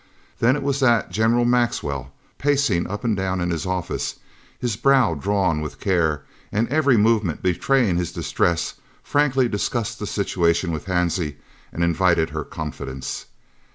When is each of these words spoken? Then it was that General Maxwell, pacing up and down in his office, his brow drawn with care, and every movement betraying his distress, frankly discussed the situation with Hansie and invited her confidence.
Then 0.39 0.55
it 0.55 0.63
was 0.63 0.79
that 0.79 1.11
General 1.11 1.45
Maxwell, 1.45 2.11
pacing 2.39 2.87
up 2.87 3.03
and 3.03 3.15
down 3.15 3.39
in 3.39 3.51
his 3.51 3.67
office, 3.67 4.15
his 4.57 4.75
brow 4.75 5.13
drawn 5.13 5.61
with 5.61 5.79
care, 5.79 6.23
and 6.51 6.67
every 6.69 6.97
movement 6.97 7.43
betraying 7.43 7.97
his 7.97 8.11
distress, 8.11 8.73
frankly 9.03 9.47
discussed 9.47 9.99
the 9.99 10.07
situation 10.07 10.71
with 10.71 10.87
Hansie 10.87 11.35
and 11.71 11.83
invited 11.83 12.31
her 12.31 12.43
confidence. 12.43 13.27